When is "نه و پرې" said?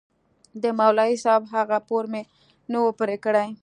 2.71-3.17